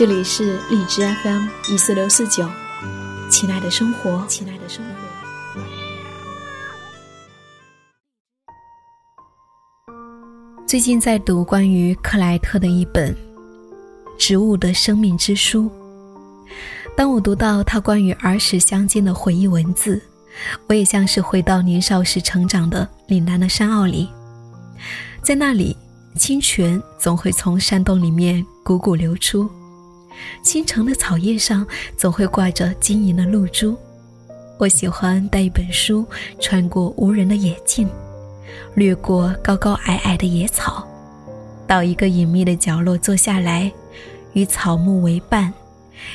[0.00, 2.48] 这里是荔枝 FM 一四六四九，
[3.30, 4.90] 亲爱的生活，亲爱的生活。
[10.66, 13.14] 最近在读关于克莱特的一本
[14.18, 15.64] 《植物的生命之书》。
[16.96, 20.00] 当我读到他关于儿时乡间的回忆文字，
[20.66, 24.08] 我也像是回到年少时成长的岭南的山坳里，
[25.22, 25.76] 在那里，
[26.16, 29.46] 清泉总会从山洞里面汩汩流出。
[30.42, 33.76] 清晨的草叶上总会挂着晶莹的露珠。
[34.58, 36.04] 我喜欢带一本书，
[36.38, 37.88] 穿过无人的野径，
[38.74, 40.86] 掠过高高矮矮的野草，
[41.66, 43.72] 到一个隐秘的角落坐下来，
[44.34, 45.52] 与草木为伴，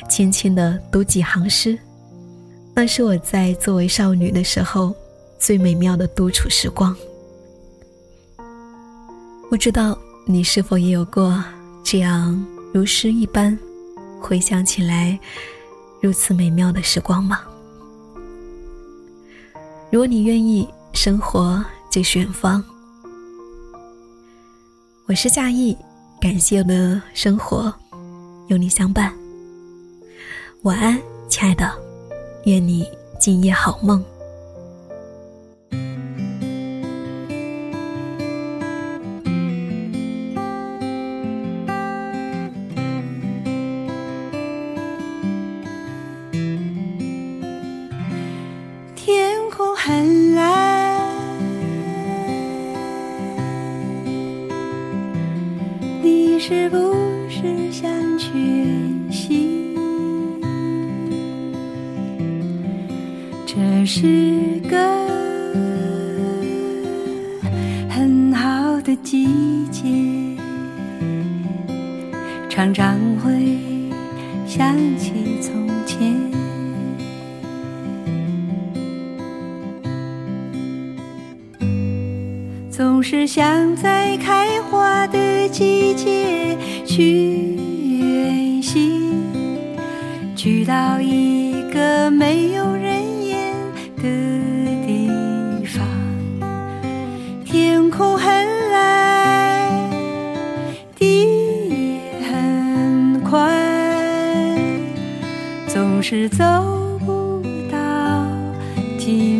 [0.08, 1.76] 轻轻地读几行诗。
[2.74, 4.94] 那是我在作为少女的时候
[5.38, 6.94] 最美妙的独处时光。
[9.48, 11.42] 不知道你是否也有过
[11.82, 13.58] 这样如诗一般？
[14.26, 15.16] 回想起来，
[16.00, 17.42] 如此美妙的时光吗？
[19.88, 22.62] 如果你愿意，生活就是远方。
[25.06, 25.78] 我是夏意，
[26.20, 27.72] 感谢我的生活
[28.48, 29.14] 有你相伴。
[30.62, 31.72] 晚安，亲爱的，
[32.46, 32.84] 愿你
[33.20, 34.04] 今夜好梦。
[56.76, 56.92] 不
[57.30, 58.28] 是想学
[59.10, 59.74] 习？
[63.46, 64.76] 这是个
[67.88, 69.26] 很好的季
[69.70, 69.88] 节，
[72.50, 73.58] 常常会
[74.46, 75.66] 想起从
[83.08, 85.48] 是想在开花的。
[85.48, 87.54] 季节去
[88.00, 89.12] 远行，
[90.34, 93.54] 去到一个没有人烟
[93.96, 94.02] 的
[94.84, 95.08] 地
[95.64, 95.86] 方。
[97.44, 98.28] 天空很
[98.72, 99.70] 蓝，
[100.98, 101.28] 地
[101.68, 103.48] 也很宽，
[105.68, 106.44] 总是走
[107.06, 107.40] 不
[107.70, 107.78] 到
[108.98, 109.35] 尽。